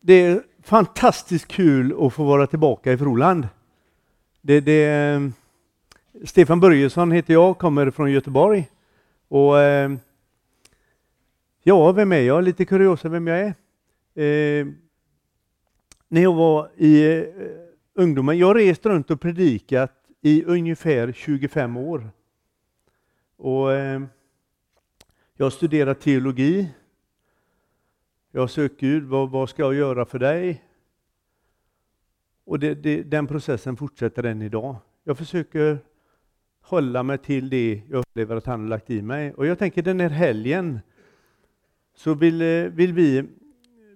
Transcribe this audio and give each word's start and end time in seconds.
det 0.00 0.14
är 0.14 0.42
fantastiskt 0.62 1.48
kul 1.48 2.06
att 2.06 2.14
få 2.14 2.24
vara 2.24 2.46
tillbaka 2.46 2.92
i 2.92 2.98
Froland. 2.98 3.48
Det, 4.40 4.60
det, 4.60 4.84
ehm, 4.84 5.32
Stefan 6.24 6.60
Börjesson 6.60 7.12
heter 7.12 7.32
jag, 7.32 7.58
kommer 7.58 7.90
från 7.90 8.12
Göteborg. 8.12 8.68
Och 9.28 9.60
ehm, 9.60 9.98
Ja, 11.68 11.92
vem 11.92 12.12
är 12.12 12.20
jag? 12.20 12.44
Lite 12.44 12.64
kuriosa 12.64 13.08
vem 13.08 13.26
jag 13.26 13.38
är. 13.38 13.54
Eh, 14.14 14.66
när 16.08 16.22
jag 16.22 16.34
var 16.34 16.70
i 16.76 17.16
eh, 17.16 17.24
ungdomen, 17.94 18.38
jag 18.38 18.46
har 18.46 18.54
rest 18.54 18.86
runt 18.86 19.10
och 19.10 19.20
predikat 19.20 19.92
i 20.20 20.44
ungefär 20.44 21.12
25 21.12 21.76
år. 21.76 22.10
Och 23.36 23.72
eh, 23.72 24.02
jag 25.36 25.46
har 25.46 25.50
studerat 25.50 26.00
teologi. 26.00 26.68
Jag 28.30 28.50
söker 28.50 28.76
Gud, 28.86 29.04
vad, 29.04 29.30
vad 29.30 29.48
ska 29.48 29.62
jag 29.62 29.74
göra 29.74 30.04
för 30.04 30.18
dig? 30.18 30.64
Och 32.44 32.58
det, 32.58 32.74
det, 32.74 33.02
den 33.02 33.26
processen 33.26 33.76
fortsätter 33.76 34.24
än 34.24 34.42
idag. 34.42 34.76
Jag 35.04 35.18
försöker 35.18 35.78
hålla 36.60 37.02
mig 37.02 37.18
till 37.18 37.50
det 37.50 37.82
jag 37.88 37.98
upplever 37.98 38.36
att 38.36 38.46
han 38.46 38.60
har 38.60 38.68
lagt 38.68 38.90
i 38.90 39.02
mig. 39.02 39.34
Och 39.34 39.46
jag 39.46 39.58
tänker 39.58 39.82
den 39.82 40.00
här 40.00 40.08
helgen 40.08 40.80
så 41.94 42.14
vill, 42.14 42.42
eh, 42.42 42.70
vill 42.72 42.92
vi, 42.92 43.24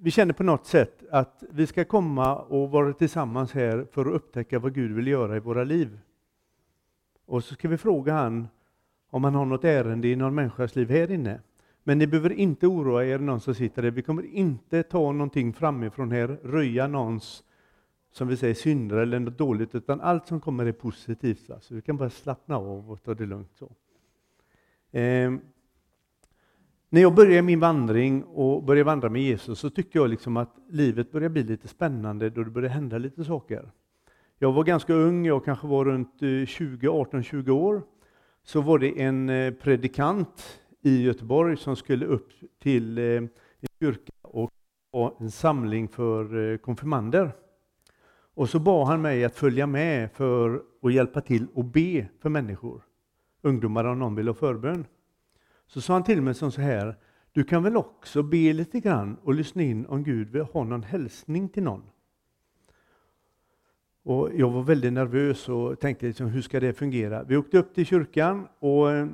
vi 0.01 0.11
känner 0.11 0.33
på 0.33 0.42
något 0.42 0.67
sätt 0.67 1.03
att 1.11 1.42
vi 1.51 1.67
ska 1.67 1.84
komma 1.84 2.37
och 2.37 2.70
vara 2.70 2.92
tillsammans 2.92 3.53
här 3.53 3.87
för 3.92 4.06
att 4.06 4.14
upptäcka 4.14 4.59
vad 4.59 4.75
Gud 4.75 4.92
vill 4.92 5.06
göra 5.06 5.37
i 5.37 5.41
våra 5.41 5.64
liv. 5.64 5.98
Och 7.27 7.45
så 7.45 7.55
ska 7.55 7.69
vi 7.69 7.77
fråga 7.77 8.12
han 8.12 8.48
om 9.11 9.25
han 9.25 9.34
har 9.34 9.45
något 9.45 9.64
ärende 9.64 10.09
i 10.09 10.17
någon 10.17 10.34
människas 10.34 10.77
liv 10.77 10.91
här 10.91 11.11
inne. 11.11 11.41
Men 11.84 11.98
ni 11.98 12.06
behöver 12.06 12.32
inte 12.32 12.66
oroa 12.66 13.04
er, 13.04 13.18
någon 13.18 13.41
som 13.41 13.54
sitter 13.54 13.82
där. 13.82 13.91
Vi 13.91 14.02
kommer 14.02 14.22
inte 14.22 14.82
ta 14.82 15.12
någonting 15.12 15.52
framifrån 15.52 16.10
här, 16.10 16.28
röja 16.28 16.86
någons, 16.86 17.45
som 18.12 18.28
vi 18.28 18.36
säger, 18.36 18.55
synder 18.55 18.96
eller 18.96 19.18
något 19.18 19.38
dåligt, 19.38 19.74
utan 19.74 20.00
allt 20.00 20.27
som 20.27 20.41
kommer 20.41 20.66
är 20.66 20.72
positivt. 20.72 21.50
Så 21.61 21.74
vi 21.74 21.83
kan 21.83 21.97
bara 21.97 22.11
slappna 22.11 22.56
av 22.56 22.91
och 22.91 23.02
ta 23.02 23.14
det 23.14 23.27
lugnt. 23.27 23.50
så. 23.55 23.72
Eh, 24.98 25.33
när 26.89 27.00
jag 27.00 27.14
började 27.14 27.42
min 27.42 27.61
vandring 27.61 28.24
och 28.24 28.62
började 28.62 28.84
vandra 28.84 29.08
med 29.08 29.22
Jesus 29.22 29.58
så 29.58 29.70
tyckte 29.70 29.98
jag 29.98 30.11
liksom 30.11 30.36
att 30.36 30.56
livet 30.69 31.12
började 31.12 31.33
bli 31.33 31.42
lite 31.42 31.69
spännande 31.69 32.30
då 32.30 32.44
det 32.44 32.50
började 32.50 32.74
hända 32.74 32.98
lite 32.98 33.24
saker. 33.24 33.70
Jag 34.39 34.52
var 34.52 34.64
ganska 34.64 34.94
ung, 34.94 35.27
jag 35.27 35.44
kanske 35.44 35.67
var 35.67 35.84
runt 35.84 36.22
eh, 36.22 36.46
20, 36.46 36.89
18-20 36.89 37.50
år. 37.50 37.83
Så 38.42 38.61
var 38.61 38.78
det 38.78 39.02
en 39.02 39.28
eh, 39.28 39.52
predikant 39.52 40.61
i 40.83 41.02
Göteborg 41.02 41.56
som 41.56 41.77
skulle 41.77 42.06
upp 42.06 42.28
till 42.58 42.98
eh, 42.98 43.05
en 43.05 43.28
kyrka 43.80 44.12
och 44.22 44.50
ha 44.92 45.16
en 45.20 45.30
samling 45.30 45.89
för 45.89 46.52
eh, 46.52 46.56
konfirmander. 46.56 47.33
Och 48.34 48.48
så 48.48 48.58
bad 48.58 48.86
han 48.86 49.02
mig 49.02 49.24
att 49.24 49.36
följa 49.36 49.66
med 49.66 50.12
för 50.12 50.62
att 50.83 50.92
hjälpa 50.92 51.20
till 51.20 51.47
och 51.55 51.64
be 51.64 52.08
för 52.20 52.28
människor, 52.28 52.83
ungdomar 53.42 53.84
om 53.84 53.98
någon 53.98 54.14
vill 54.14 54.28
ha 54.28 54.34
förbön. 54.34 54.84
Så 55.66 55.80
sa 55.80 55.92
han 55.92 56.05
till 56.05 56.22
mig 56.22 56.34
så 56.34 56.50
här, 56.50 56.96
du 57.33 57.44
kan 57.44 57.62
väl 57.62 57.77
också 57.77 58.22
be 58.22 58.52
lite 58.52 58.80
grann 58.80 59.17
och 59.22 59.34
lyssna 59.34 59.62
in 59.62 59.86
om 59.86 60.05
Gud 60.05 60.28
vill 60.30 60.42
ha 60.42 60.64
någon 60.64 60.83
hälsning 60.83 61.48
till 61.48 61.62
någon. 61.62 61.83
Och 64.05 64.30
jag 64.34 64.50
var 64.50 64.62
väldigt 64.62 64.92
nervös 64.92 65.48
och 65.48 65.80
tänkte 65.80 66.06
liksom, 66.06 66.27
hur 66.27 66.42
ska 66.42 66.61
det 66.61 66.72
fungera? 66.72 67.22
Vi 67.22 67.36
åkte 67.36 67.58
upp 67.58 67.74
till 67.74 67.86
kyrkan 67.86 68.48
och 68.58 68.92
eh, 68.92 69.06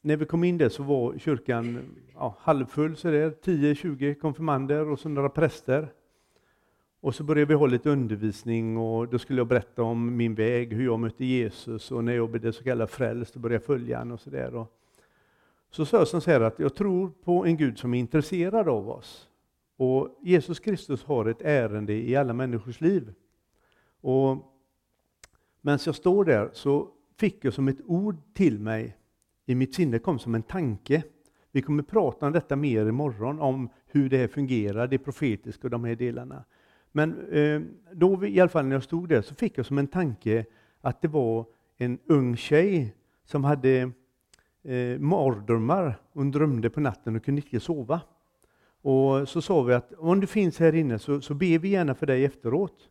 när 0.00 0.16
vi 0.16 0.24
kom 0.24 0.44
in 0.44 0.58
där 0.58 0.68
så 0.68 0.82
var 0.82 1.18
kyrkan 1.18 1.96
ja, 2.14 2.36
halvfull, 2.40 2.94
10-20 2.94 4.14
konfirmander 4.14 4.88
och 4.88 4.98
så 4.98 5.08
några 5.08 5.28
präster. 5.28 5.92
Och 7.00 7.14
så 7.14 7.24
började 7.24 7.48
vi 7.48 7.54
ha 7.54 7.66
lite 7.66 7.90
undervisning 7.90 8.76
och 8.76 9.08
då 9.08 9.18
skulle 9.18 9.40
jag 9.40 9.46
berätta 9.46 9.82
om 9.82 10.16
min 10.16 10.34
väg, 10.34 10.72
hur 10.72 10.84
jag 10.84 11.00
mötte 11.00 11.24
Jesus 11.24 11.90
och 11.90 12.04
när 12.04 12.12
jag 12.12 12.30
blev 12.30 12.52
så 12.52 12.64
kallad 12.64 12.90
frälst 12.90 13.34
och 13.34 13.40
började 13.40 13.64
följa 13.64 13.98
honom 13.98 14.14
och 14.14 14.20
sådär 14.20 14.66
så 15.70 15.86
sa 15.86 15.98
jag 15.98 16.08
så 16.08 16.20
här 16.30 16.40
att 16.40 16.58
jag 16.58 16.74
tror 16.74 17.10
på 17.24 17.46
en 17.46 17.56
Gud 17.56 17.78
som 17.78 17.94
är 17.94 17.98
intresserad 17.98 18.68
av 18.68 18.90
oss. 18.90 19.28
Och 19.76 20.18
Jesus 20.22 20.60
Kristus 20.60 21.04
har 21.04 21.26
ett 21.26 21.42
ärende 21.42 21.92
i 21.92 22.16
alla 22.16 22.32
människors 22.32 22.80
liv. 22.80 23.12
Och 24.00 24.36
medan 25.60 25.78
jag 25.86 25.94
står 25.94 26.24
där 26.24 26.50
så 26.52 26.88
fick 27.16 27.44
jag 27.44 27.54
som 27.54 27.68
ett 27.68 27.80
ord 27.86 28.16
till 28.34 28.58
mig 28.58 28.96
i 29.48 29.54
mitt 29.54 29.74
sinne, 29.74 29.98
kom 29.98 30.18
som 30.18 30.34
en 30.34 30.42
tanke. 30.42 31.02
Vi 31.52 31.62
kommer 31.62 31.82
prata 31.82 32.26
om 32.26 32.32
detta 32.32 32.56
mer 32.56 32.86
imorgon, 32.86 33.40
om 33.40 33.68
hur 33.86 34.08
det 34.08 34.18
här 34.18 34.28
fungerar, 34.28 34.86
det 34.86 34.98
profetiska 34.98 35.66
och 35.66 35.70
de 35.70 35.84
här 35.84 35.94
delarna. 35.94 36.44
Men 36.92 37.28
eh, 37.30 37.60
då, 37.92 38.26
i 38.26 38.40
alla 38.40 38.48
fall 38.48 38.66
när 38.66 38.76
jag 38.76 38.82
stod 38.82 39.08
där, 39.08 39.22
så 39.22 39.34
fick 39.34 39.58
jag 39.58 39.66
som 39.66 39.78
en 39.78 39.86
tanke 39.86 40.44
att 40.80 41.02
det 41.02 41.08
var 41.08 41.46
en 41.76 41.98
ung 42.06 42.36
tjej 42.36 42.94
som 43.24 43.44
hade 43.44 43.90
eh, 44.62 44.98
mardrömmar. 44.98 46.00
Hon 46.12 46.30
drömde 46.30 46.70
på 46.70 46.80
natten 46.80 47.16
och 47.16 47.24
kunde 47.24 47.42
inte 47.42 47.60
sova. 47.60 48.00
Och 48.82 49.28
så 49.28 49.42
sa 49.42 49.62
vi 49.62 49.74
att 49.74 49.92
om 49.92 50.20
du 50.20 50.26
finns 50.26 50.58
här 50.58 50.74
inne 50.74 50.98
så, 50.98 51.20
så 51.20 51.34
ber 51.34 51.58
vi 51.58 51.68
gärna 51.68 51.94
för 51.94 52.06
dig 52.06 52.24
efteråt. 52.24 52.88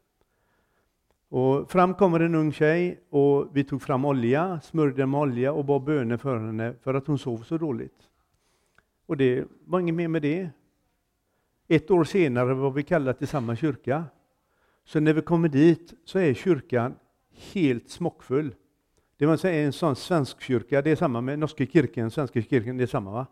Och 1.30 1.72
fram 1.72 1.94
kommer 1.94 2.20
en 2.20 2.36
ung 2.36 2.52
tjej 2.52 3.02
och 3.10 3.50
vi 3.54 3.64
tog 3.64 3.82
fram 3.82 4.06
olja, 4.06 4.60
smörjde 4.64 5.06
med 5.06 5.20
olja 5.20 5.54
och 5.54 5.66
bad 5.66 5.84
böner 5.84 6.18
för 6.18 6.38
henne 6.38 6.74
för 6.82 6.94
att 6.94 7.08
hon 7.08 7.20
sov 7.20 7.38
så 7.38 7.58
dåligt. 7.58 8.10
Och 9.06 9.18
det 9.18 9.46
var 9.66 9.80
inget 9.80 9.96
mer 9.96 10.08
med 10.08 10.22
det. 10.22 10.50
Ett 11.68 11.92
år 11.92 12.04
senare 12.04 12.54
var 12.54 12.72
vi 12.72 12.84
kallade 12.84 13.18
till 13.18 13.28
samma 13.28 13.56
kyrka. 13.56 14.04
Så 14.86 15.00
när 15.00 15.14
vi 15.14 15.22
kommer 15.22 15.50
dit 15.50 15.94
så 16.06 16.20
är 16.20 16.34
kyrkan 16.34 16.96
helt 17.54 17.90
smockfull. 17.90 18.56
Det 19.18 19.26
var 19.26 19.46
en 19.46 19.74
sån 19.74 19.96
svensk 19.96 20.42
kyrka, 20.42 20.82
det 20.82 20.92
är 20.92 20.96
samma 20.96 21.22
med 21.22 21.40
Norska 21.40 21.66
kyrkan, 21.66 22.12
Svenska 22.12 22.42
kyrkan, 22.42 22.78
det 22.78 22.84
är 22.84 22.88
samma 22.88 23.12
va? 23.12 23.28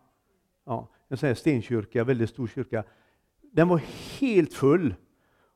Ja, 0.64 0.88
en 1.08 1.16
sån 1.16 1.26
här 1.26 1.34
stenkyrka, 1.34 2.04
väldigt 2.04 2.30
stor 2.30 2.46
kyrka. 2.46 2.84
Den 3.40 3.68
var 3.68 3.80
helt 4.20 4.54
full. 4.54 4.94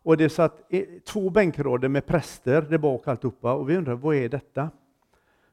Och 0.03 0.16
det 0.16 0.28
satt 0.28 0.71
två 1.05 1.31
bänkrader 1.31 1.88
med 1.88 2.06
präster 2.06 2.62
där 2.62 2.78
bak 2.78 3.09
alltihopa 3.09 3.53
och 3.53 3.71
vi 3.71 3.77
undrade, 3.77 4.00
vad 4.00 4.16
är 4.16 4.28
detta? 4.28 4.71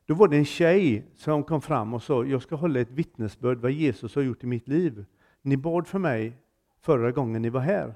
Då 0.06 0.14
var 0.14 0.28
det 0.28 0.38
en 0.38 0.46
tjej 0.46 1.06
som 1.16 1.44
kom 1.44 1.62
fram 1.62 1.94
och 1.94 2.04
sa, 2.04 2.26
jag 2.26 2.42
ska 2.42 2.56
hålla 2.56 2.80
ett 2.80 2.92
vittnesbörd 2.92 3.58
vad 3.58 3.72
Jesus 3.72 4.16
har 4.16 4.22
gjort 4.22 4.44
i 4.44 4.48
mitt 4.48 4.68
liv. 4.68 5.06
Ni 5.42 5.58
bad 5.58 5.88
för 5.88 6.00
mig 6.00 6.38
förra 6.82 7.12
gången 7.12 7.42
ni 7.42 7.50
var 7.50 7.62
här. 7.62 7.96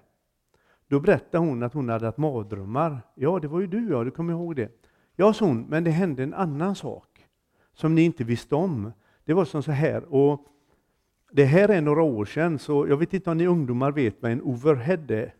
Då 0.87 0.99
berättade 0.99 1.45
hon 1.45 1.63
att 1.63 1.73
hon 1.73 1.89
hade 1.89 2.05
haft 2.05 2.17
mardrömmar. 2.17 3.01
Ja, 3.15 3.39
det 3.39 3.47
var 3.47 3.59
ju 3.59 3.67
du, 3.67 3.89
ja, 3.89 4.03
du 4.03 4.11
kommer 4.11 4.33
ihåg 4.33 4.55
det. 4.55 4.69
Ja, 5.15 5.33
sa 5.33 5.45
hon, 5.45 5.65
men 5.69 5.83
det 5.83 5.91
hände 5.91 6.23
en 6.23 6.33
annan 6.33 6.75
sak 6.75 7.25
som 7.73 7.95
ni 7.95 8.01
inte 8.01 8.23
visste 8.23 8.55
om. 8.55 8.91
Det 9.25 9.33
var 9.33 9.45
som 9.45 9.63
så 9.63 9.71
här, 9.71 10.13
och 10.13 10.45
det 11.31 11.45
här 11.45 11.69
är 11.69 11.81
några 11.81 12.03
år 12.03 12.25
sedan, 12.25 12.59
så 12.59 12.87
jag 12.87 12.97
vet 12.97 13.13
inte 13.13 13.29
om 13.29 13.37
ni 13.37 13.47
ungdomar 13.47 13.91
vet 13.91 14.21
vad 14.21 14.31
en 14.31 14.41
overhead 14.41 15.05
är? 15.09 15.33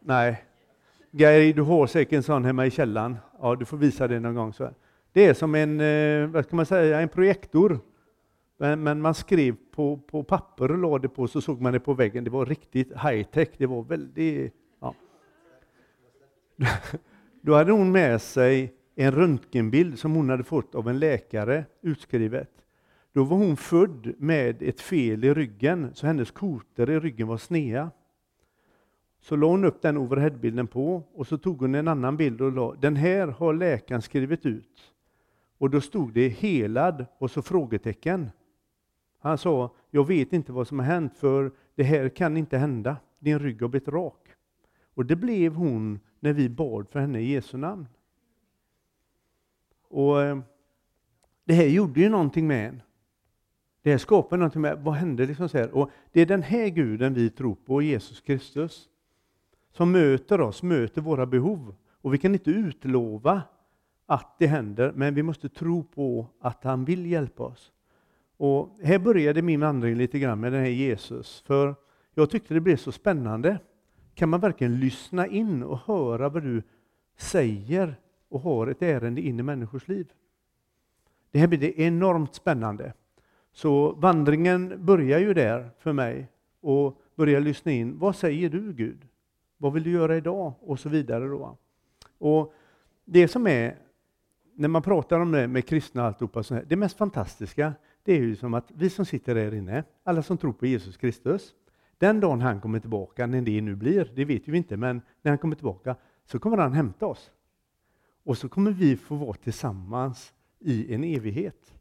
Nej. 0.00 0.44
Gary, 1.10 1.52
du 1.52 1.62
har 1.62 1.86
säkert 1.86 2.12
en 2.12 2.22
sån 2.22 2.44
hemma 2.44 2.66
i 2.66 2.70
källaren. 2.70 3.16
Ja, 3.40 3.54
du 3.54 3.64
får 3.64 3.76
visa 3.76 4.08
det 4.08 4.20
någon 4.20 4.34
gång. 4.34 4.52
Så. 4.52 4.70
Det 5.12 5.26
är 5.26 5.34
som 5.34 5.54
en, 5.54 5.80
eh, 5.80 6.26
vad 6.26 6.44
ska 6.44 6.56
man 6.56 6.66
säga, 6.66 7.00
en 7.00 7.08
projektor. 7.08 7.78
Men, 8.58 9.00
man 9.00 9.14
skrev 9.14 9.56
på, 9.70 9.96
på 9.96 10.22
papper 10.22 10.70
och 10.70 10.78
lade 10.78 10.98
det 10.98 11.08
på, 11.08 11.28
så 11.28 11.40
såg 11.40 11.60
man 11.60 11.72
det 11.72 11.80
på 11.80 11.94
väggen. 11.94 12.24
Det 12.24 12.30
var 12.30 12.46
riktigt 12.46 12.92
high 12.92 13.22
tech. 13.22 13.48
Det 13.56 13.66
var 13.66 13.82
väldigt... 13.82 14.54
Ja. 14.80 14.94
Då 17.40 17.54
hade 17.54 17.72
hon 17.72 17.92
med 17.92 18.22
sig 18.22 18.74
en 18.94 19.12
röntgenbild 19.12 19.98
som 19.98 20.14
hon 20.14 20.30
hade 20.30 20.44
fått 20.44 20.74
av 20.74 20.88
en 20.88 20.98
läkare 20.98 21.64
utskrivet. 21.82 22.50
Då 23.12 23.24
var 23.24 23.36
hon 23.36 23.56
född 23.56 24.14
med 24.18 24.62
ett 24.62 24.80
fel 24.80 25.24
i 25.24 25.34
ryggen, 25.34 25.90
så 25.94 26.06
hennes 26.06 26.30
kotor 26.30 26.90
i 26.90 27.00
ryggen 27.00 27.28
var 27.28 27.36
snea. 27.36 27.90
Så 29.20 29.36
la 29.36 29.46
hon 29.46 29.64
upp 29.64 29.82
den 29.82 29.96
overheadbilden 29.96 30.66
på 30.66 31.02
och 31.14 31.26
så 31.26 31.38
tog 31.38 31.60
hon 31.60 31.74
en 31.74 31.88
annan 31.88 32.16
bild 32.16 32.40
och 32.40 32.52
la, 32.52 32.74
den 32.74 32.96
här 32.96 33.26
har 33.26 33.54
läkaren 33.54 34.02
skrivit 34.02 34.46
ut. 34.46 34.92
Och 35.58 35.70
då 35.70 35.80
stod 35.80 36.12
det 36.12 36.28
helad 36.28 37.06
och 37.18 37.30
så 37.30 37.42
frågetecken. 37.42 38.30
Han 39.18 39.38
sa, 39.38 39.74
jag 39.90 40.06
vet 40.06 40.32
inte 40.32 40.52
vad 40.52 40.68
som 40.68 40.78
har 40.78 40.86
hänt 40.86 41.16
för 41.16 41.52
det 41.74 41.82
här 41.82 42.08
kan 42.08 42.36
inte 42.36 42.58
hända. 42.58 42.96
Din 43.18 43.38
rygg 43.38 43.62
har 43.62 43.68
blivit 43.68 43.88
rak. 43.88 44.28
Och 44.94 45.06
det 45.06 45.16
blev 45.16 45.54
hon 45.54 46.00
när 46.20 46.32
vi 46.32 46.48
bad 46.48 46.88
för 46.88 47.00
henne 47.00 47.20
i 47.20 47.32
Jesu 47.32 47.56
namn. 47.56 47.86
Och 49.88 50.22
eh, 50.22 50.38
Det 51.44 51.54
här 51.54 51.66
gjorde 51.66 52.00
ju 52.00 52.08
någonting 52.08 52.46
med 52.46 52.68
en. 52.68 52.82
Det 53.82 53.90
här 53.90 53.98
skapade 53.98 54.40
någonting 54.40 54.62
med 54.62 54.78
Vad 54.78 54.94
hände? 54.94 55.26
Liksom 55.26 55.48
så 55.48 55.58
här? 55.58 55.70
Och 55.70 55.90
Det 56.12 56.20
är 56.20 56.26
den 56.26 56.42
här 56.42 56.68
guden 56.68 57.14
vi 57.14 57.30
tror 57.30 57.54
på, 57.54 57.82
Jesus 57.82 58.20
Kristus, 58.20 58.89
som 59.70 59.92
möter 59.92 60.40
oss, 60.40 60.62
möter 60.62 61.00
våra 61.00 61.26
behov. 61.26 61.74
Och 61.92 62.14
vi 62.14 62.18
kan 62.18 62.32
inte 62.32 62.50
utlova 62.50 63.42
att 64.06 64.38
det 64.38 64.46
händer, 64.46 64.92
men 64.96 65.14
vi 65.14 65.22
måste 65.22 65.48
tro 65.48 65.84
på 65.84 66.26
att 66.40 66.64
han 66.64 66.84
vill 66.84 67.06
hjälpa 67.06 67.42
oss. 67.42 67.72
Och 68.36 68.76
Här 68.82 68.98
började 68.98 69.42
min 69.42 69.60
vandring 69.60 69.94
lite 69.94 70.18
grann 70.18 70.40
med 70.40 70.52
den 70.52 70.60
här 70.60 70.70
Jesus. 70.70 71.42
För 71.46 71.74
Jag 72.14 72.30
tyckte 72.30 72.54
det 72.54 72.60
blev 72.60 72.76
så 72.76 72.92
spännande. 72.92 73.58
Kan 74.14 74.28
man 74.28 74.40
verkligen 74.40 74.80
lyssna 74.80 75.26
in 75.26 75.62
och 75.62 75.78
höra 75.78 76.28
vad 76.28 76.42
du 76.42 76.62
säger 77.16 77.94
och 78.28 78.40
har 78.40 78.66
ett 78.66 78.82
ärende 78.82 79.20
in 79.20 79.40
i 79.40 79.42
människors 79.42 79.88
liv? 79.88 80.12
Det 81.30 81.38
här 81.38 81.46
blir 81.46 81.58
det 81.58 81.80
enormt 81.80 82.34
spännande. 82.34 82.92
Så 83.52 83.92
vandringen 83.92 84.86
börjar 84.86 85.18
ju 85.18 85.34
där 85.34 85.70
för 85.78 85.92
mig 85.92 86.28
och 86.60 87.00
börjar 87.14 87.40
lyssna 87.40 87.72
in. 87.72 87.98
Vad 87.98 88.16
säger 88.16 88.50
du 88.50 88.72
Gud? 88.72 89.06
Vad 89.62 89.72
vill 89.72 89.82
du 89.82 89.90
göra 89.90 90.16
idag? 90.16 90.54
Och 90.60 90.80
så 90.80 90.88
vidare. 90.88 91.28
Då. 91.28 91.58
Och 92.18 92.54
Det 93.04 93.28
som 93.28 93.46
är, 93.46 93.78
när 94.54 94.68
man 94.68 94.82
pratar 94.82 95.20
om 95.20 95.32
det 95.32 95.48
med 95.48 95.66
kristna 95.66 96.02
och 96.02 96.08
alltihopa, 96.08 96.42
så 96.42 96.54
här, 96.54 96.64
det 96.68 96.76
mest 96.76 96.96
fantastiska, 96.96 97.74
det 98.02 98.12
är 98.12 98.20
ju 98.20 98.36
som 98.36 98.54
att 98.54 98.70
vi 98.74 98.90
som 98.90 99.04
sitter 99.04 99.36
här 99.36 99.54
inne, 99.54 99.84
alla 100.04 100.22
som 100.22 100.38
tror 100.38 100.52
på 100.52 100.66
Jesus 100.66 100.96
Kristus, 100.96 101.54
den 101.98 102.20
dagen 102.20 102.40
han 102.40 102.60
kommer 102.60 102.80
tillbaka, 102.80 103.26
när 103.26 103.40
det 103.40 103.60
nu 103.60 103.74
blir, 103.74 104.12
det 104.14 104.24
vet 104.24 104.48
vi 104.48 104.56
inte, 104.56 104.76
men 104.76 105.02
när 105.22 105.30
han 105.30 105.38
kommer 105.38 105.56
tillbaka 105.56 105.96
så 106.24 106.38
kommer 106.38 106.56
han 106.56 106.72
hämta 106.72 107.06
oss. 107.06 107.30
Och 108.24 108.38
så 108.38 108.48
kommer 108.48 108.70
vi 108.70 108.96
få 108.96 109.14
vara 109.14 109.34
tillsammans 109.34 110.34
i 110.58 110.94
en 110.94 111.04
evighet. 111.04 111.74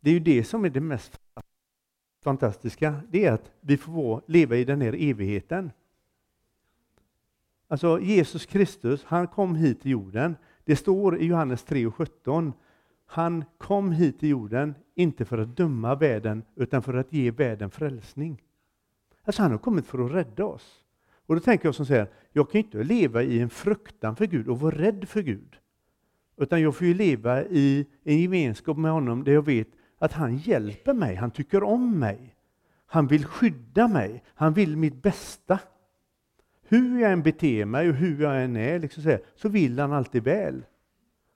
Det 0.00 0.10
är 0.10 0.14
ju 0.14 0.20
det 0.20 0.44
som 0.44 0.64
är 0.64 0.70
det 0.70 0.80
mest 0.80 1.20
fantastiska, 2.22 3.00
det 3.08 3.24
är 3.24 3.32
att 3.32 3.50
vi 3.60 3.76
får 3.76 4.22
leva 4.26 4.56
i 4.56 4.64
den 4.64 4.80
här 4.80 5.10
evigheten. 5.10 5.70
Alltså 7.72 8.00
Jesus 8.00 8.46
Kristus, 8.46 9.04
han 9.04 9.26
kom 9.26 9.54
hit 9.54 9.80
till 9.82 9.90
jorden. 9.90 10.36
Det 10.64 10.76
står 10.76 11.18
i 11.18 11.26
Johannes 11.26 11.66
3.17. 11.66 12.52
Han 13.06 13.44
kom 13.58 13.92
hit 13.92 14.20
till 14.20 14.28
jorden, 14.28 14.74
inte 14.94 15.24
för 15.24 15.38
att 15.38 15.56
döma 15.56 15.94
världen, 15.94 16.42
utan 16.56 16.82
för 16.82 16.94
att 16.94 17.12
ge 17.12 17.30
världen 17.30 17.70
frälsning. 17.70 18.42
Alltså 19.24 19.42
han 19.42 19.50
har 19.50 19.58
kommit 19.58 19.86
för 19.86 20.04
att 20.04 20.12
rädda 20.12 20.44
oss. 20.44 20.84
Och 21.26 21.34
då 21.34 21.40
tänker 21.40 21.68
jag 21.68 21.74
som 21.74 21.86
så 21.86 21.94
här, 21.94 22.10
jag 22.32 22.50
kan 22.50 22.58
inte 22.58 22.82
leva 22.82 23.22
i 23.22 23.40
en 23.40 23.50
fruktan 23.50 24.16
för 24.16 24.26
Gud 24.26 24.48
och 24.48 24.60
vara 24.60 24.78
rädd 24.78 25.08
för 25.08 25.22
Gud. 25.22 25.56
Utan 26.36 26.62
jag 26.62 26.76
får 26.76 26.86
ju 26.86 26.94
leva 26.94 27.42
i 27.42 27.86
en 28.04 28.18
gemenskap 28.18 28.76
med 28.76 28.90
honom 28.90 29.24
där 29.24 29.32
jag 29.32 29.44
vet 29.44 29.68
att 29.98 30.12
han 30.12 30.36
hjälper 30.36 30.94
mig, 30.94 31.14
han 31.14 31.30
tycker 31.30 31.62
om 31.62 31.98
mig. 31.98 32.34
Han 32.86 33.06
vill 33.06 33.24
skydda 33.24 33.88
mig, 33.88 34.22
han 34.34 34.52
vill 34.52 34.76
mitt 34.76 35.02
bästa. 35.02 35.58
Hur 36.68 37.00
jag 37.00 37.12
än 37.12 37.22
beter 37.22 37.64
mig 37.64 37.88
och 37.88 37.94
hur 37.94 38.22
jag 38.22 38.44
än 38.44 38.56
är, 38.56 38.78
liksom 38.78 39.02
så, 39.02 39.08
här, 39.08 39.20
så 39.34 39.48
vill 39.48 39.78
han 39.78 39.92
alltid 39.92 40.22
väl. 40.22 40.64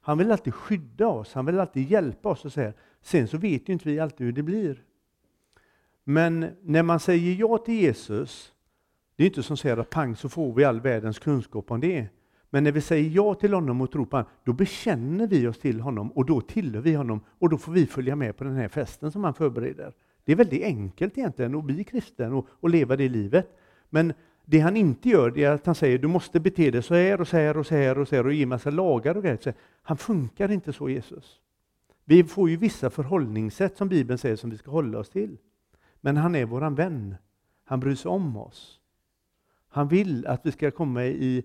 Han 0.01 0.19
vill 0.19 0.33
alltid 0.33 0.55
skydda 0.55 1.09
oss, 1.09 1.35
han 1.35 1.47
vill 1.47 1.61
alltid 1.61 1.91
hjälpa 1.91 2.29
oss. 2.29 2.45
Och 2.45 2.53
så 2.53 2.61
här. 2.61 2.75
Sen 3.03 3.29
så 3.29 3.39
vet 3.39 3.69
ju 3.69 3.73
inte 3.73 3.89
vi 3.89 4.01
alltid 4.01 4.27
hur 4.27 4.33
det 4.33 4.43
blir. 4.43 4.83
Men 6.05 6.47
när 6.63 6.83
man 6.83 7.01
säger 7.01 7.35
ja 7.35 7.59
till 7.59 7.75
Jesus, 7.75 8.53
det 9.17 9.23
är 9.23 9.27
inte 9.27 9.43
som 9.43 9.57
säger 9.57 9.77
att 9.77 9.91
pang 9.91 10.17
så 10.17 10.29
får 10.29 10.55
vi 10.55 10.65
all 10.65 10.81
världens 10.81 11.19
kunskap 11.19 11.71
om 11.71 11.81
det. 11.81 12.09
Men 12.51 12.65
när 12.65 12.73
vi 12.73 12.81
säger 12.81 13.11
ja 13.11 13.35
till 13.35 13.55
honom 13.55 13.81
och 13.81 13.93
tror 13.93 14.07
på 14.07 14.17
honom, 14.17 14.31
då 14.45 14.53
bekänner 14.53 15.27
vi 15.27 15.47
oss 15.47 15.59
till 15.59 15.81
honom 15.81 16.13
och 16.13 16.27
då 16.27 16.41
tillhör 16.41 16.81
vi 16.81 16.95
honom 16.95 17.21
och 17.39 17.49
då 17.49 17.59
får 17.59 17.73
vi 17.73 17.87
följa 17.87 18.17
med 18.17 18.37
på 18.37 18.45
den 18.45 18.57
här 18.57 18.69
festen 18.69 19.13
som 19.13 19.25
han 19.25 19.35
förbereder. 19.35 19.93
Det 20.25 20.33
är 20.33 20.37
väldigt 20.37 20.63
enkelt 20.63 21.19
egentligen 21.19 21.55
att 21.55 21.65
bli 21.65 21.85
kristen 21.85 22.33
och, 22.33 22.47
och 22.51 22.71
leva 22.71 22.97
det 22.97 23.09
livet. 23.09 23.59
Men 23.91 24.13
det 24.49 24.59
han 24.59 24.77
inte 24.77 25.09
gör 25.09 25.39
är 25.39 25.51
att 25.51 25.67
han 25.67 25.75
säger 25.75 25.99
du 25.99 26.09
måste 26.09 26.41
bete 26.41 26.71
dig 26.71 26.83
så 26.83 26.95
här 26.95 27.21
och 27.21 27.29
så 27.29 27.37
här 27.37 27.57
och 27.57 27.67
så 27.67 27.75
här 27.75 27.99
och 27.99 28.09
så 28.09 28.17
här 28.17 28.27
och 28.27 28.33
ge 28.33 28.47
massa 28.47 28.71
lagar 28.71 29.15
och 29.17 29.23
grejer. 29.23 29.55
Han 29.83 29.97
funkar 29.97 30.51
inte 30.51 30.73
så 30.73 30.89
Jesus. 30.89 31.41
Vi 32.05 32.25
får 32.25 32.51
ju 32.51 32.57
vissa 32.57 32.91
förhållningssätt 32.91 33.77
som 33.77 33.89
Bibeln 33.89 34.19
säger 34.19 34.37
som 34.37 34.51
vi 34.51 34.59
ska 34.59 34.71
hålla 34.71 34.99
oss 34.99 35.11
till. 35.11 35.39
Men 36.01 36.17
han 36.17 36.35
är 36.35 36.45
våran 36.45 36.75
vän. 36.75 37.15
Han 37.65 37.81
bryr 37.81 37.95
sig 37.95 38.09
om 38.09 38.37
oss. 38.37 38.81
Han 39.69 39.89
vill 39.89 40.27
att 40.27 40.47
vi 40.47 40.53
ska 40.53 40.71
komma 40.71 41.05
i 41.05 41.45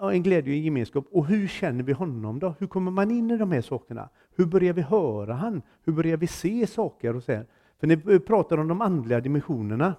en 0.00 0.22
glädje 0.22 0.52
och 0.52 0.56
en 0.56 0.62
gemenskap. 0.62 1.06
Och 1.10 1.26
hur 1.26 1.48
känner 1.48 1.82
vi 1.84 1.92
honom 1.92 2.38
då? 2.38 2.54
Hur 2.58 2.66
kommer 2.66 2.90
man 2.90 3.10
in 3.10 3.30
i 3.30 3.36
de 3.36 3.52
här 3.52 3.60
sakerna? 3.60 4.08
Hur 4.36 4.46
börjar 4.46 4.72
vi 4.72 4.82
höra 4.82 5.34
han? 5.34 5.62
Hur 5.84 5.92
börjar 5.92 6.16
vi 6.16 6.26
se 6.26 6.66
saker? 6.66 7.16
och 7.16 7.22
så 7.22 7.32
här? 7.32 7.46
För 7.80 7.86
när 7.86 7.96
vi 7.96 8.18
pratar 8.18 8.58
om 8.58 8.68
de 8.68 8.80
andliga 8.80 9.20
dimensionerna, 9.20 9.94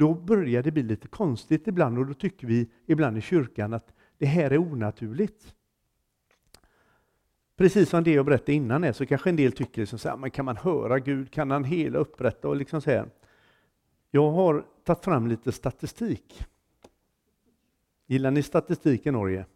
då 0.00 0.14
börjar 0.14 0.62
det 0.62 0.70
bli 0.70 0.82
lite 0.82 1.08
konstigt 1.08 1.68
ibland 1.68 1.98
och 1.98 2.06
då 2.06 2.14
tycker 2.14 2.46
vi 2.46 2.70
ibland 2.86 3.18
i 3.18 3.20
kyrkan 3.20 3.74
att 3.74 3.94
det 4.18 4.26
här 4.26 4.50
är 4.50 4.58
onaturligt. 4.58 5.54
Precis 7.56 7.88
som 7.88 8.04
det 8.04 8.12
jag 8.12 8.26
berättade 8.26 8.52
innan 8.52 8.84
är, 8.84 8.92
så 8.92 9.06
kanske 9.06 9.30
en 9.30 9.36
del 9.36 9.52
tycker 9.52 9.80
liksom 9.80 9.98
så 9.98 10.08
här, 10.08 10.16
men 10.16 10.30
kan 10.30 10.44
man 10.44 10.56
höra 10.56 10.98
Gud, 10.98 11.30
kan 11.30 11.50
han 11.50 11.64
hela 11.64 11.98
upprätta 11.98 12.48
och 12.48 12.56
liksom 12.56 12.80
så 12.80 12.90
här. 12.90 13.10
Jag 14.10 14.30
har 14.30 14.64
tagit 14.84 15.04
fram 15.04 15.26
lite 15.26 15.52
statistik. 15.52 16.44
Gillar 18.06 18.30
ni 18.30 18.42
statistik 18.42 19.06
i 19.06 19.10
Norge? 19.10 19.46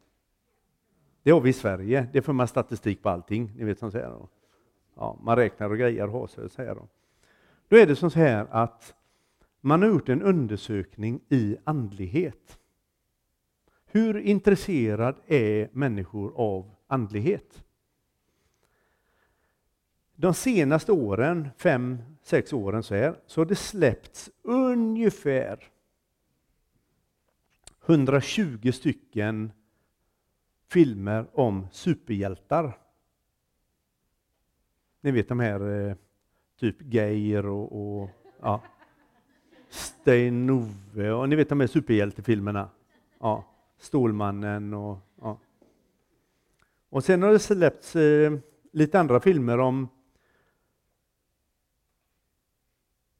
Det 1.22 1.30
har 1.30 1.40
vi 1.40 1.50
i 1.50 1.52
Sverige, 1.52 2.08
det 2.12 2.22
får 2.22 2.32
man 2.32 2.48
statistik 2.48 3.02
på 3.02 3.08
allting, 3.08 3.52
ni 3.56 3.64
vet 3.64 3.78
som 3.78 3.90
så 3.90 3.98
här. 3.98 4.28
Ja, 4.94 5.18
man 5.22 5.36
räknar 5.36 5.70
och 5.70 5.78
grejer 5.78 6.06
och 6.06 6.12
har 6.12 6.26
sig 6.26 6.50
så 6.50 6.62
här. 6.62 6.76
Då 7.68 7.76
är 7.76 7.86
det 7.86 7.96
som 7.96 8.10
så 8.10 8.18
här 8.18 8.46
att 8.50 8.94
man 9.64 9.82
har 9.82 9.88
gjort 9.88 10.08
en 10.08 10.22
undersökning 10.22 11.20
i 11.28 11.56
andlighet. 11.64 12.58
Hur 13.86 14.18
intresserad 14.18 15.16
är 15.26 15.68
människor 15.72 16.32
av 16.36 16.74
andlighet? 16.86 17.64
De 20.14 20.34
senaste 20.34 20.92
åren, 20.92 21.48
fem, 21.56 22.02
sex 22.22 22.52
åren 22.52 22.82
så, 22.82 22.94
här, 22.94 23.20
så 23.26 23.40
har 23.40 23.46
det 23.46 23.56
släppts 23.56 24.30
ungefär 24.42 25.64
120 27.86 28.72
stycken 28.72 29.52
filmer 30.68 31.26
om 31.32 31.66
superhjältar. 31.72 32.78
Ni 35.00 35.10
vet 35.10 35.28
de 35.28 35.40
här 35.40 35.88
eh, 35.88 35.96
typ 36.56 36.94
Geir 36.94 37.46
och, 37.46 38.00
och 38.00 38.10
ja, 38.40 38.62
Steinove 39.74 41.10
och 41.12 41.28
ni 41.28 41.36
vet 41.36 41.48
de 41.48 41.60
här 41.60 41.66
superhjältefilmerna. 41.66 42.68
Ja, 43.18 43.44
Stålmannen 43.78 44.74
och 44.74 44.98
ja. 45.20 45.38
Och 46.88 47.04
sen 47.04 47.22
har 47.22 47.32
det 47.32 47.38
släppts 47.38 47.96
eh, 47.96 48.32
lite 48.72 49.00
andra 49.00 49.20
filmer 49.20 49.58
om 49.58 49.88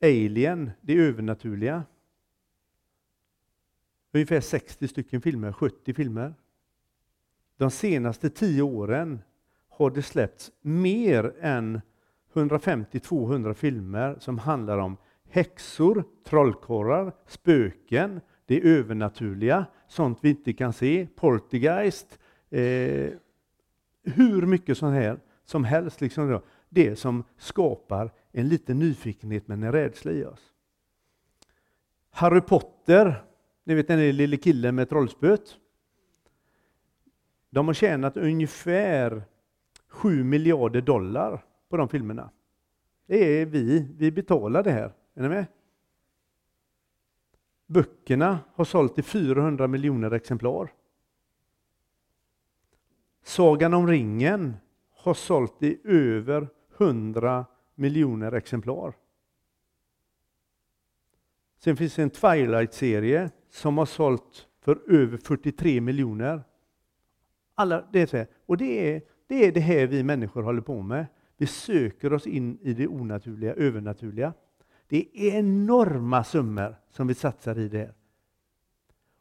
Alien, 0.03 0.71
det 0.81 0.97
övernaturliga. 0.97 1.85
Ungefär 4.13 4.41
60 4.41 4.89
stycken 4.89 5.21
filmer, 5.21 5.53
70 5.53 5.95
filmer. 5.95 6.35
De 7.57 7.71
senaste 7.71 8.31
tio 8.31 8.63
åren 8.63 9.21
har 9.69 9.91
det 9.91 10.03
släppts 10.03 10.53
mer 10.61 11.35
än 11.41 11.81
150-200 12.33 13.55
filmer 13.55 14.17
som 14.21 14.39
handlar 14.39 14.79
om 14.79 14.97
häxor, 15.35 16.05
trollkarlar, 16.25 17.13
spöken, 17.27 18.21
det 18.47 18.61
övernaturliga, 18.61 19.67
sånt 19.89 20.19
vi 20.23 20.31
inte 20.31 20.53
kan 20.53 20.73
se, 20.73 21.07
poltergeist, 21.17 22.19
eh, 22.51 23.11
hur 24.03 24.47
mycket 24.47 24.79
sånt 24.79 24.95
här 24.95 25.21
som 25.45 25.65
helst. 25.65 26.01
Liksom 26.01 26.41
det 26.69 26.97
som 26.97 27.25
skapar 27.37 28.13
en 28.33 28.49
liten 28.49 28.79
nyfikenhet 28.79 29.49
men 29.49 29.63
en 29.63 29.73
rädsla 29.73 30.13
i 30.13 30.25
oss. 30.25 30.53
Harry 32.11 32.41
Potter, 32.41 33.25
ni 33.65 33.75
vet 33.75 33.89
den 33.89 33.99
där 33.99 34.13
lille 34.13 34.37
killen 34.37 34.75
med 34.75 34.89
trollspöet. 34.89 35.57
De 37.51 37.67
har 37.67 37.75
tjänat 37.75 38.17
ungefär 38.17 39.23
7 39.89 40.25
miljarder 40.25 40.81
dollar 40.81 41.45
på 41.69 41.77
de 41.77 41.89
filmerna. 41.89 42.31
Det 43.07 43.41
är 43.41 43.47
vi, 43.47 43.89
vi 43.99 44.13
betalar 44.13 44.63
det 44.63 44.73
här. 44.73 44.93
Är 45.15 45.23
ni 45.23 45.29
med? 45.29 45.47
Böckerna 47.67 48.39
har 48.55 48.65
sålt 48.65 48.99
i 48.99 49.03
400 49.03 49.67
miljoner 49.67 50.11
exemplar. 50.11 50.73
Sagan 53.23 53.75
om 53.75 53.89
ringen 53.89 54.57
har 54.91 55.15
sålt 55.15 55.63
i 55.63 55.81
över 55.85 56.49
100 56.79 57.47
miljoner 57.75 58.33
exemplar. 58.33 58.95
Sen 61.59 61.77
finns 61.77 61.95
det 61.95 62.03
en 62.03 62.11
Twilight-serie 62.11 63.31
som 63.51 63.79
har 63.79 63.87
sålt 63.87 64.49
för 64.61 64.93
över 64.93 65.17
43 65.19 65.81
miljoner. 65.81 66.45
Alla, 67.55 67.89
det 67.93 68.01
är 68.01 68.07
så 68.07 68.17
här. 68.17 68.27
Och 68.47 68.57
det 68.57 68.95
är, 68.95 69.03
det 69.27 69.47
är 69.47 69.53
det 69.53 69.61
här 69.61 69.87
vi 69.87 70.03
människor 70.03 70.43
håller 70.43 70.61
på 70.61 70.83
med. 70.83 71.07
Vi 71.37 71.47
söker 71.47 72.13
oss 72.13 72.27
in 72.27 72.59
i 72.63 72.73
det 72.73 72.89
onaturliga, 72.89 73.55
övernaturliga. 73.55 74.33
Det 74.89 75.09
är 75.13 75.39
enorma 75.39 76.25
summor 76.25 76.77
som 76.91 77.07
vi 77.07 77.15
satsar 77.15 77.59
i 77.59 77.69
det 77.69 77.79
här. 77.79 77.95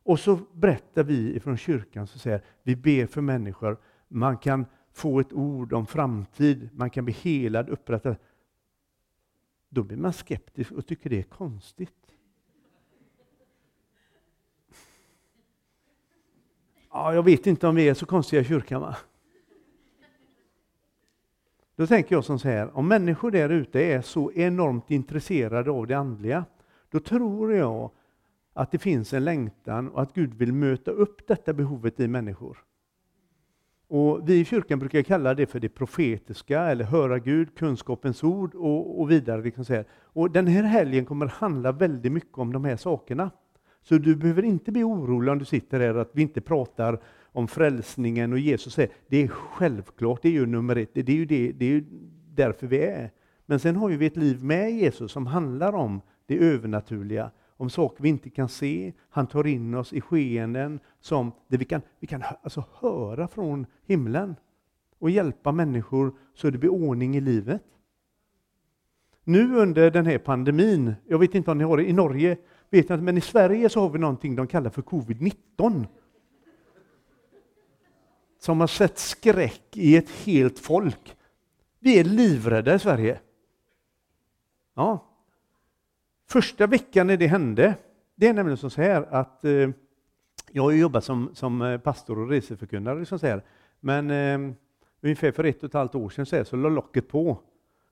Och 0.03 0.19
så 0.19 0.39
berättar 0.53 1.03
vi 1.03 1.39
från 1.39 1.57
kyrkan, 1.57 2.07
så 2.07 2.19
säger 2.19 2.43
vi 2.63 2.75
ber 2.75 3.05
för 3.05 3.21
människor. 3.21 3.77
Man 4.07 4.37
kan 4.37 4.65
få 4.91 5.19
ett 5.19 5.33
ord 5.33 5.73
om 5.73 5.87
framtid, 5.87 6.69
man 6.73 6.89
kan 6.89 7.05
bli 7.05 7.13
helad, 7.13 7.69
upprättad. 7.69 8.15
Då 9.69 9.83
blir 9.83 9.97
man 9.97 10.13
skeptisk 10.13 10.71
och 10.71 10.87
tycker 10.87 11.09
det 11.09 11.19
är 11.19 11.23
konstigt. 11.23 12.15
Ja, 16.89 17.13
jag 17.13 17.23
vet 17.23 17.47
inte 17.47 17.67
om 17.67 17.75
vi 17.75 17.89
är 17.89 17.93
så 17.93 18.05
konstiga 18.05 18.41
i 18.41 18.45
kyrkan. 18.45 18.81
Va? 18.81 18.97
Då 21.75 21.87
tänker 21.87 22.15
jag 22.15 22.23
som 22.23 22.39
så 22.39 22.47
här, 22.47 22.77
om 22.77 22.87
människor 22.87 23.31
där 23.31 23.49
ute 23.49 23.79
är 23.79 24.01
så 24.01 24.31
enormt 24.31 24.91
intresserade 24.91 25.71
av 25.71 25.87
det 25.87 25.93
andliga, 25.93 26.45
då 26.91 26.99
tror 26.99 27.53
jag 27.53 27.91
att 28.53 28.71
det 28.71 28.77
finns 28.77 29.13
en 29.13 29.25
längtan 29.25 29.89
och 29.89 30.01
att 30.01 30.13
Gud 30.13 30.33
vill 30.33 30.53
möta 30.53 30.91
upp 30.91 31.27
detta 31.27 31.53
behovet 31.53 31.99
i 31.99 32.07
människor. 32.07 32.57
Och 33.87 34.29
vi 34.29 34.39
i 34.39 34.45
kyrkan 34.45 34.79
brukar 34.79 35.01
kalla 35.01 35.33
det 35.33 35.45
för 35.45 35.59
det 35.59 35.69
profetiska, 35.69 36.61
eller 36.61 36.85
höra 36.85 37.19
Gud, 37.19 37.55
kunskapens 37.55 38.23
ord 38.23 38.55
och, 38.55 39.01
och 39.01 39.11
vidare. 39.11 39.41
Liksom 39.41 39.65
så 39.65 39.73
här. 39.73 39.85
Och 40.03 40.31
den 40.31 40.47
här 40.47 40.63
helgen 40.63 41.05
kommer 41.05 41.25
handla 41.25 41.71
väldigt 41.71 42.11
mycket 42.11 42.37
om 42.37 42.53
de 42.53 42.65
här 42.65 42.75
sakerna. 42.75 43.31
Så 43.81 43.97
du 43.97 44.15
behöver 44.15 44.43
inte 44.43 44.71
bli 44.71 44.83
orolig 44.83 45.31
om 45.31 45.39
du 45.39 45.45
sitter 45.45 45.79
här 45.79 45.95
att 45.95 46.09
vi 46.13 46.21
inte 46.21 46.41
pratar 46.41 47.01
om 47.33 47.47
frälsningen 47.47 48.33
och 48.33 48.39
Jesus 48.39 48.73
säger, 48.73 48.91
det 49.07 49.23
är 49.23 49.27
självklart, 49.27 50.21
det 50.21 50.27
är 50.27 50.33
ju 50.33 50.45
nummer 50.45 50.75
ett, 50.75 50.93
det 50.93 51.09
är 51.09 51.15
ju, 51.15 51.25
det, 51.25 51.51
det 51.51 51.65
är 51.65 51.69
ju 51.69 51.85
därför 52.35 52.67
vi 52.67 52.85
är. 52.85 53.11
Men 53.45 53.59
sen 53.59 53.75
har 53.75 53.89
vi 53.89 54.05
ett 54.05 54.17
liv 54.17 54.43
med 54.43 54.71
Jesus 54.71 55.11
som 55.11 55.27
handlar 55.27 55.73
om 55.73 56.01
det 56.25 56.37
övernaturliga, 56.37 57.31
om 57.57 57.69
saker 57.69 58.03
vi 58.03 58.09
inte 58.09 58.29
kan 58.29 58.49
se. 58.49 58.93
Han 59.09 59.27
tar 59.27 59.47
in 59.47 59.73
oss 59.73 59.93
i 59.93 60.01
skeenden 60.01 60.79
som 60.99 61.31
där 61.47 61.57
vi 61.57 61.65
kan, 61.65 61.81
vi 61.99 62.07
kan 62.07 62.23
alltså 62.43 62.63
höra 62.79 63.27
från 63.27 63.65
himlen 63.85 64.35
och 64.99 65.09
hjälpa 65.09 65.51
människor 65.51 66.13
så 66.33 66.49
det 66.49 66.57
blir 66.57 66.71
ordning 66.71 67.15
i 67.15 67.21
livet. 67.21 67.63
Nu 69.23 69.55
under 69.55 69.91
den 69.91 70.05
här 70.05 70.17
pandemin, 70.17 70.93
jag 71.07 71.19
vet 71.19 71.35
inte 71.35 71.51
om 71.51 71.57
ni 71.57 71.63
har 71.63 71.77
det 71.77 71.89
i 71.89 71.93
Norge, 71.93 72.37
vet 72.69 72.89
jag, 72.89 73.03
men 73.03 73.17
i 73.17 73.21
Sverige 73.21 73.69
så 73.69 73.79
har 73.79 73.89
vi 73.89 73.99
någonting 73.99 74.35
de 74.35 74.47
kallar 74.47 74.69
för 74.69 74.81
covid-19 74.81 75.85
som 78.43 78.59
har 78.59 78.67
sett 78.67 78.97
skräck 78.97 79.77
i 79.77 79.97
ett 79.97 80.09
helt 80.09 80.59
folk. 80.59 81.17
Vi 81.79 81.99
är 81.99 82.03
livrädda 82.03 82.75
i 82.75 82.79
Sverige. 82.79 83.19
Ja. 84.73 85.05
Första 86.29 86.67
veckan 86.67 87.07
när 87.07 87.17
det 87.17 87.27
hände, 87.27 87.75
det 88.15 88.27
är 88.27 88.33
nämligen 88.33 88.57
så 88.57 88.81
här 88.81 89.01
att 89.01 89.45
eh, 89.45 89.69
jag 90.51 90.63
har 90.63 90.71
jobbat 90.71 91.03
som, 91.03 91.29
som 91.33 91.61
eh, 91.61 91.77
pastor 91.77 92.19
och 92.19 92.29
reseförkunnare, 92.29 92.99
liksom 92.99 93.19
så 93.19 93.27
här. 93.27 93.43
men 93.79 94.11
eh, 94.11 94.55
ungefär 95.01 95.31
för 95.31 95.43
ett 95.43 95.63
och 95.63 95.69
ett 95.69 95.73
halvt 95.73 95.95
år 95.95 96.09
sedan 96.09 96.25
så, 96.25 96.35
här, 96.35 96.43
så 96.43 96.55
lade 96.55 96.75
locket 96.75 97.07
på. 97.07 97.41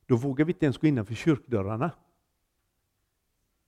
Då 0.05 0.15
vågade 0.15 0.43
vi 0.43 0.53
inte 0.53 0.65
ens 0.65 0.77
gå 0.77 0.87
innanför 0.87 1.13
kyrkdörrarna. 1.13 1.91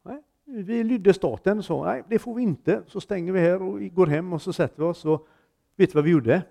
Nej, 0.04 0.24
vi 0.46 0.84
lydde 0.84 1.13
staten 1.13 1.58
och 1.58 1.66
sa 1.66 1.86
nej, 1.86 2.04
det 2.10 2.20
får 2.20 2.36
vi 2.36 2.42
inte. 2.42 2.84
Så 2.88 3.02
stänger 3.02 3.34
vi 3.34 3.40
här 3.40 3.62
och 3.62 3.80
går 3.80 4.08
hem 4.08 4.34
och 4.34 4.42
så 4.42 4.54
sätter 4.54 4.84
vi 4.84 4.90
oss. 4.90 5.06
Och 5.06 5.28
vet 5.75 5.90
du 5.90 5.96
vad 5.96 6.04
vi 6.04 6.12
gjorde? 6.12 6.44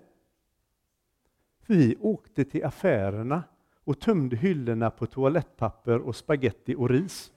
Vi 1.65 1.95
åkte 1.99 2.45
till 2.45 2.65
affärerna 2.65 3.43
och 3.83 3.99
tömde 3.99 4.35
hyllorna 4.35 4.89
på 4.89 5.05
toalettpapper 5.05 5.99
och 5.99 6.15
spaghetti 6.15 6.75
och 6.75 6.89
ris. 6.89 7.31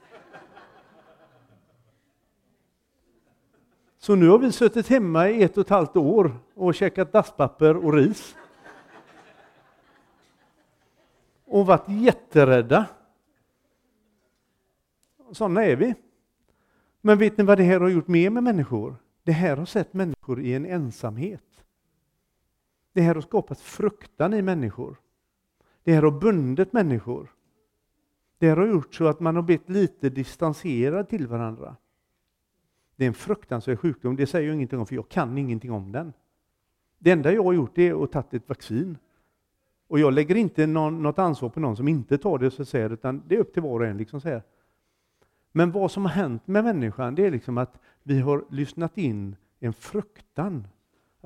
Så 3.99 4.15
nu 4.15 4.29
har 4.29 4.39
vi 4.39 4.53
suttit 4.53 4.89
hemma 4.89 5.29
i 5.29 5.43
ett 5.43 5.57
och 5.57 5.61
ett 5.61 5.71
halvt 5.71 5.97
år 5.97 6.37
och 6.55 6.75
käkat 6.75 7.13
dasspapper 7.13 7.77
och 7.77 7.95
ris. 7.95 8.37
Och 11.45 11.67
varit 11.67 11.89
jätterädda. 11.89 12.87
Sådana 15.33 15.65
är 15.65 15.77
vi. 15.77 15.95
Men 17.01 17.19
vet 17.19 17.39
ni 17.39 17.45
vad 17.45 17.59
det 17.59 17.65
här 17.65 17.81
har 17.81 17.89
gjort 17.89 18.09
mer 18.09 18.31
med 18.31 18.43
människor? 18.43 18.97
Det 19.23 19.33
här 19.33 19.57
har 19.57 19.67
sett 19.67 19.95
människor 19.95 20.41
i 20.41 20.55
en 20.55 20.67
ensamhet. 20.67 21.65
Det 22.97 23.03
här 23.03 23.15
har 23.15 23.23
skapat 23.23 23.61
fruktan 23.61 24.35
i 24.35 24.43
människor. 24.43 24.97
Det 25.85 25.93
här 25.93 26.03
har 26.03 26.11
bundit 26.11 26.73
människor. 26.73 27.33
Det 28.39 28.49
här 28.49 28.57
har 28.57 28.67
gjort 28.67 28.95
så 28.95 29.07
att 29.07 29.21
man 29.21 29.37
har 29.37 29.43
blivit 29.43 29.69
lite 29.69 30.11
distanserad 30.11 31.09
till 31.09 31.27
varandra. 31.27 31.77
Det 32.97 33.05
är 33.05 33.09
en 33.09 33.15
fruktansvärd 33.15 33.79
sjukdom, 33.79 34.17
det 34.17 34.27
säger 34.27 34.47
jag 34.47 34.55
ingenting 34.55 34.79
om 34.79 34.87
för 34.87 34.95
jag 34.95 35.09
kan 35.09 35.39
ingenting 35.39 35.73
om 35.73 35.93
den. 35.93 36.13
Det 36.99 37.11
enda 37.11 37.33
jag 37.33 37.45
har 37.45 37.53
gjort 37.53 37.79
är 37.79 38.05
att 38.05 38.13
ta 38.13 38.25
ett 38.31 38.49
vaccin. 38.49 38.99
Och 39.89 39.99
jag 39.99 40.13
lägger 40.13 40.35
inte 40.35 40.67
någon, 40.67 41.03
något 41.03 41.19
ansvar 41.19 41.49
på 41.49 41.61
någon 41.61 41.77
som 41.77 41.89
inte 41.89 42.19
tar 42.19 42.39
det, 42.39 42.51
så 42.51 42.63
att 42.63 42.69
säga, 42.69 42.89
utan 42.89 43.23
det 43.27 43.35
är 43.35 43.39
upp 43.39 43.53
till 43.53 43.63
var 43.63 43.81
och 43.81 43.87
en. 43.87 43.97
Liksom 43.97 44.21
så 44.21 44.29
här. 44.29 44.43
Men 45.53 45.73
vad 45.73 45.91
som 45.91 46.05
har 46.05 46.13
hänt 46.13 46.47
med 46.47 46.65
människan, 46.65 47.15
det 47.15 47.27
är 47.27 47.31
liksom 47.31 47.59
att 47.59 47.81
vi 48.03 48.21
har 48.21 48.45
lyssnat 48.51 48.99
in 48.99 49.37
en 49.61 49.73
fruktan 49.73 50.67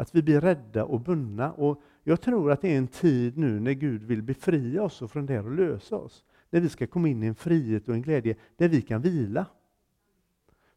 att 0.01 0.15
vi 0.15 0.23
blir 0.23 0.41
rädda 0.41 0.85
och 0.85 1.01
bundna. 1.01 1.53
Och 1.53 1.83
jag 2.03 2.21
tror 2.21 2.53
att 2.53 2.61
det 2.61 2.73
är 2.75 2.79
en 2.79 2.89
tid 2.89 3.39
nu 3.39 3.61
när 3.61 3.73
Gud 3.73 4.03
vill 4.03 4.23
befria 4.23 4.83
oss 4.83 5.03
från 5.09 5.27
det 5.27 5.41
och 5.41 5.55
lösa 5.55 5.97
oss. 5.97 6.25
När 6.51 6.61
vi 6.61 6.69
ska 6.69 6.87
komma 6.87 7.09
in 7.09 7.23
i 7.23 7.27
en 7.27 7.35
frihet 7.35 7.89
och 7.89 7.95
en 7.95 8.03
glädje 8.03 8.37
där 8.57 8.69
vi 8.69 8.83
kan 8.83 9.03
vila. 9.03 9.47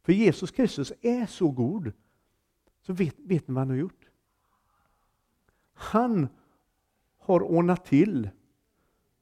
För 0.02 0.14
Jesus 0.14 0.52
Kristus 0.52 0.94
är 1.02 1.26
så 1.26 1.52
god. 1.52 1.92
Så 2.82 2.94
vet, 2.94 3.16
vet 3.20 3.48
ni 3.48 3.54
vad 3.54 3.62
han 3.62 3.70
har 3.70 3.78
gjort? 3.78 4.10
Han 5.74 6.28
har 7.18 7.44
ordnat 7.44 7.86
till 7.86 8.30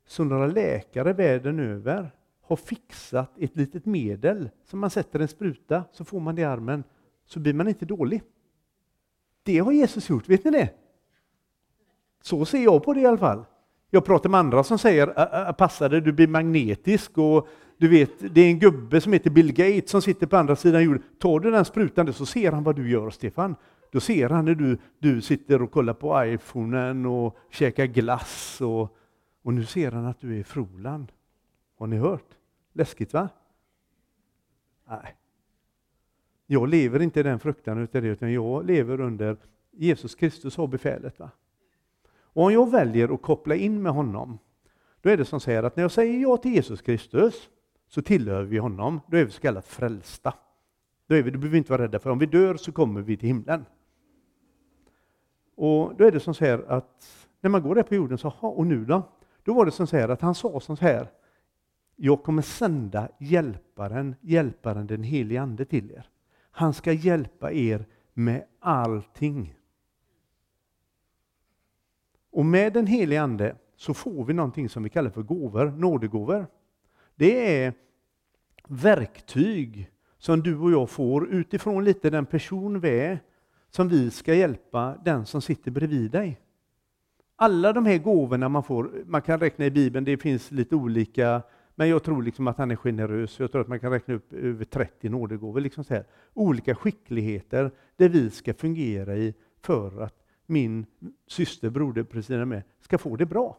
så 0.05 0.23
några 0.23 0.47
läkare 0.47 1.13
världen 1.13 1.59
över 1.59 2.11
har 2.41 2.55
fixat 2.55 3.37
ett 3.37 3.55
litet 3.55 3.85
medel 3.85 4.49
som 4.63 4.79
man 4.79 4.89
sätter 4.89 5.19
en 5.19 5.27
spruta, 5.27 5.83
så 5.91 6.05
får 6.05 6.19
man 6.19 6.35
det 6.35 6.41
i 6.41 6.45
armen, 6.45 6.83
så 7.25 7.39
blir 7.39 7.53
man 7.53 7.67
inte 7.67 7.85
dålig. 7.85 8.23
Det 9.43 9.59
har 9.59 9.71
Jesus 9.71 10.09
gjort, 10.09 10.29
vet 10.29 10.43
ni 10.43 10.51
det? 10.51 10.69
Så 12.21 12.45
ser 12.45 12.63
jag 12.63 12.83
på 12.83 12.93
det 12.93 13.01
i 13.01 13.05
alla 13.05 13.17
fall. 13.17 13.45
Jag 13.89 14.05
pratar 14.05 14.29
med 14.29 14.39
andra 14.39 14.63
som 14.63 14.77
säger, 14.79 15.53
”passa 15.53 15.89
dig, 15.89 16.01
du 16.01 16.11
blir 16.11 16.27
magnetisk 16.27 17.17
och 17.17 17.47
du 17.77 17.87
vet, 17.87 18.11
det 18.35 18.41
är 18.41 18.49
en 18.49 18.59
gubbe 18.59 19.01
som 19.01 19.13
heter 19.13 19.29
Bill 19.29 19.53
Gates 19.53 19.91
som 19.91 20.01
sitter 20.01 20.27
på 20.27 20.37
andra 20.37 20.55
sidan 20.55 20.83
jorden. 20.83 21.03
Tar 21.19 21.39
du 21.39 21.51
den 21.51 21.65
sprutan 21.65 22.13
så 22.13 22.25
ser 22.25 22.51
han 22.51 22.63
vad 22.63 22.75
du 22.75 22.89
gör, 22.91 23.09
Stefan. 23.09 23.55
Då 23.91 23.99
ser 23.99 24.29
han 24.29 24.45
när 24.45 24.55
du, 24.55 24.77
du 24.99 25.21
sitter 25.21 25.61
och 25.61 25.71
kollar 25.71 25.93
på 25.93 26.25
iPhonen 26.25 27.05
och 27.05 27.37
käkar 27.49 27.85
glass 27.85 28.61
och, 28.61 28.97
och 29.43 29.53
nu 29.53 29.65
ser 29.65 29.91
han 29.91 30.05
att 30.05 30.19
du 30.19 30.35
är 30.35 30.39
i 30.39 30.43
Froland. 30.43 31.11
Har 31.77 31.87
ni 31.87 31.97
hört? 31.97 32.27
Läskigt 32.73 33.13
va? 33.13 33.29
Nej, 34.87 35.15
jag 36.51 36.69
lever 36.69 37.01
inte 37.01 37.19
i 37.19 37.23
den 37.23 37.39
fruktan 37.39 37.77
utav 37.77 38.01
det, 38.01 38.07
utan 38.07 38.33
jag 38.33 38.65
lever 38.65 39.01
under 39.01 39.37
Jesus 39.71 40.15
Kristus 40.15 40.57
har 40.57 40.67
befälet. 40.67 41.19
Va? 41.19 41.29
Och 42.13 42.43
om 42.43 42.53
jag 42.53 42.71
väljer 42.71 43.13
att 43.13 43.21
koppla 43.21 43.55
in 43.55 43.81
med 43.81 43.91
honom, 43.91 44.39
då 45.01 45.09
är 45.09 45.17
det 45.17 45.25
som 45.25 45.39
säger 45.39 45.63
att 45.63 45.75
när 45.75 45.83
jag 45.83 45.91
säger 45.91 46.19
ja 46.19 46.37
till 46.37 46.53
Jesus 46.53 46.81
Kristus, 46.81 47.49
så 47.87 48.01
tillhör 48.01 48.43
vi 48.43 48.57
honom. 48.57 48.99
Då 49.07 49.17
är 49.17 49.25
vi 49.25 49.31
så 49.31 49.41
kallat 49.41 49.67
frälsta. 49.67 50.33
Då, 51.07 51.15
är 51.15 51.23
vi, 51.23 51.31
då 51.31 51.37
behöver 51.37 51.51
vi 51.51 51.57
inte 51.57 51.71
vara 51.71 51.83
rädda 51.83 51.99
för 51.99 52.09
om 52.09 52.19
vi 52.19 52.25
dör 52.25 52.55
så 52.55 52.71
kommer 52.71 53.01
vi 53.01 53.17
till 53.17 53.27
himlen. 53.27 53.65
Och 55.55 55.95
då 55.95 56.03
är 56.03 56.11
det 56.11 56.19
som 56.19 56.33
så 56.33 56.61
att 56.67 57.27
när 57.41 57.49
man 57.49 57.61
går 57.61 57.75
där 57.75 57.83
på 57.83 57.95
jorden, 57.95 58.17
så, 58.17 58.33
och 58.41 58.67
nu 58.67 58.85
då? 58.85 59.03
Då 59.43 59.53
var 59.53 59.65
det 59.65 59.71
som 59.71 59.87
så 59.87 60.11
att 60.11 60.21
han 60.21 60.35
sa 60.35 60.59
som 60.59 60.77
så 60.77 60.85
här, 60.85 61.07
jag 61.95 62.23
kommer 62.23 62.41
sända 62.41 63.09
hjälparen, 63.19 64.15
hjälparen 64.21 64.87
den 64.87 65.03
helige 65.03 65.41
Ande 65.41 65.65
till 65.65 65.91
er. 65.91 66.10
Han 66.51 66.73
ska 66.73 66.91
hjälpa 66.93 67.51
er 67.51 67.85
med 68.13 68.43
allting. 68.59 69.55
Och 72.31 72.45
med 72.45 72.73
den 72.73 72.87
helige 72.87 73.21
Ande 73.21 73.55
så 73.75 73.93
får 73.93 74.25
vi 74.25 74.33
någonting 74.33 74.69
som 74.69 74.83
vi 74.83 74.89
kallar 74.89 75.09
för 75.09 75.21
gåvor, 75.21 75.65
nådegåvor. 75.65 76.47
Det 77.15 77.63
är 77.63 77.73
verktyg 78.67 79.91
som 80.17 80.41
du 80.41 80.57
och 80.57 80.71
jag 80.71 80.89
får 80.89 81.27
utifrån 81.29 81.83
lite 81.83 82.09
den 82.09 82.25
person 82.25 82.79
vi 82.79 82.89
är, 82.89 83.19
som 83.69 83.89
vi 83.89 84.11
ska 84.11 84.33
hjälpa 84.33 84.97
den 85.05 85.25
som 85.25 85.41
sitter 85.41 85.71
bredvid 85.71 86.11
dig. 86.11 86.39
Alla 87.35 87.73
de 87.73 87.85
här 87.85 87.97
gåvorna 87.97 88.49
man 88.49 88.63
får, 88.63 89.03
man 89.05 89.21
kan 89.21 89.39
räkna 89.39 89.65
i 89.65 89.71
Bibeln, 89.71 90.05
det 90.05 90.17
finns 90.17 90.51
lite 90.51 90.75
olika 90.75 91.41
men 91.75 91.89
jag 91.89 92.03
tror 92.03 92.23
liksom 92.23 92.47
att 92.47 92.57
han 92.57 92.71
är 92.71 92.75
generös. 92.75 93.39
Jag 93.39 93.51
tror 93.51 93.61
att 93.61 93.67
man 93.67 93.79
kan 93.79 93.91
räkna 93.91 94.13
upp 94.13 94.33
över 94.33 94.65
30 94.65 95.09
nådegåvor. 95.09 95.61
Liksom 95.61 95.83
så 95.83 95.93
här. 95.93 96.05
Olika 96.33 96.75
skickligheter 96.75 97.71
där 97.95 98.09
vi 98.09 98.29
ska 98.29 98.53
fungera 98.53 99.15
i 99.15 99.33
för 99.61 100.01
att 100.01 100.23
min 100.45 100.85
syster, 101.27 101.69
broder, 101.69 102.03
precis 102.03 102.29
med 102.29 102.63
ska 102.79 102.97
få 102.97 103.15
det 103.15 103.25
bra. 103.25 103.57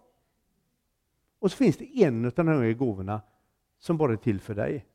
Och 1.39 1.51
så 1.51 1.57
finns 1.57 1.77
det 1.77 2.03
en 2.03 2.25
av 2.25 2.33
de 2.33 2.49
här 2.49 2.73
gåvorna 2.73 3.21
som 3.79 3.97
bara 3.97 4.13
är 4.13 4.17
till 4.17 4.41
för 4.41 4.55
dig. 4.55 4.87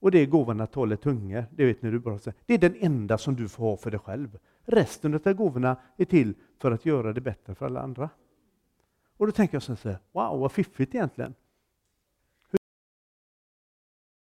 Och 0.00 0.10
det 0.10 0.18
är 0.18 0.26
gåvan 0.26 0.60
att 0.60 0.72
tala 0.72 0.96
tungor. 0.96 1.44
Det 1.50 1.64
vet 1.64 1.82
ni 1.82 1.90
du 1.90 1.98
bara 1.98 2.18
säger. 2.18 2.38
Det 2.46 2.54
är 2.54 2.58
den 2.58 2.74
enda 2.78 3.18
som 3.18 3.36
du 3.36 3.48
får 3.48 3.64
ha 3.64 3.76
för 3.76 3.90
dig 3.90 4.00
själv. 4.00 4.38
Resten 4.64 5.14
av 5.14 5.32
gåvorna 5.32 5.76
är 5.96 6.04
till 6.04 6.34
för 6.58 6.72
att 6.72 6.86
göra 6.86 7.12
det 7.12 7.20
bättre 7.20 7.54
för 7.54 7.66
alla 7.66 7.80
andra. 7.80 8.10
Och 9.16 9.26
då 9.26 9.32
tänker 9.32 9.54
jag 9.54 9.62
så 9.62 9.76
här, 9.88 9.98
wow 10.12 10.40
vad 10.40 10.52
fiffigt 10.52 10.94
egentligen. 10.94 11.34